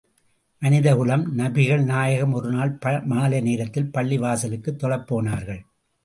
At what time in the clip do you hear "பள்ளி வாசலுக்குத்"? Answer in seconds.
3.91-4.79